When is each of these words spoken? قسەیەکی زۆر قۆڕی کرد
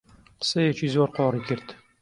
قسەیەکی 0.39 0.91
زۆر 0.95 1.09
قۆڕی 1.15 1.41
کرد 1.47 1.67